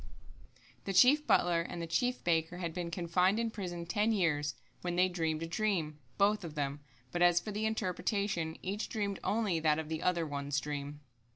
1] 0.81 0.81
The 0.85 0.93
chief 0.93 1.27
butler 1.27 1.61
and 1.61 1.79
the 1.79 1.85
chief 1.85 2.23
baker 2.23 2.57
had 2.57 2.73
been 2.73 2.89
confined 2.89 3.37
in 3.39 3.51
prison 3.51 3.85
ten 3.85 4.11
years, 4.11 4.55
when 4.81 4.95
they 4.95 5.07
dreamed 5.07 5.43
a 5.43 5.47
dream, 5.47 5.99
both 6.17 6.43
of 6.43 6.55
them, 6.55 6.79
but 7.11 7.21
as 7.21 7.39
for 7.39 7.51
the 7.51 7.67
interpretation, 7.67 8.57
each 8.63 8.89
dreamed 8.89 9.19
only 9.23 9.59
that 9.59 9.77
of 9.77 9.89
the 9.89 10.01
other 10.01 10.25
one's 10.25 10.59
dream. 10.59 11.01